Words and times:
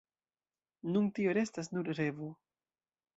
Nun 0.95 1.09
tio 1.19 1.35
restas 1.39 1.69
nur 1.75 1.91
revo. 1.99 2.31